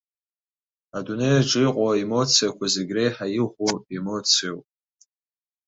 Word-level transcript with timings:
Адунеи 0.97 1.35
аҿы 1.39 1.59
иҟоу 1.67 1.89
аемоциақәа 1.91 2.65
зегь 2.73 2.91
реиҳа 2.95 3.27
иӷәӷәоу 3.37 3.75
емоциоуп. 3.99 4.65